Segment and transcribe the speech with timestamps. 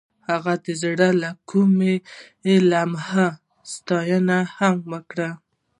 [0.29, 1.95] هغې د زړه له کومې
[2.43, 3.27] د لمحه
[3.73, 5.29] ستاینه هم وکړه.